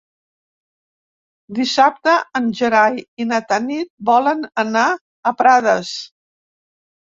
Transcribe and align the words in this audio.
Dissabte 1.59 2.15
en 2.41 2.49
Gerai 2.61 2.99
i 3.03 3.29
na 3.35 3.43
Tanit 3.53 3.93
volen 4.13 4.45
anar 4.67 4.89
a 4.97 5.37
Prades. 5.45 5.97